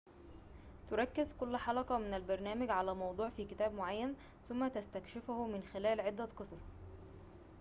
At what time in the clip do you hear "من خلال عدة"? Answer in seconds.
5.47-6.25